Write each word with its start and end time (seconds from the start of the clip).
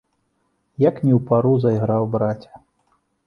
Як 0.83 0.95
не 1.05 1.13
ў 1.17 1.19
пару 1.31 1.53
зайграў, 1.65 2.03
браце. 2.17 2.51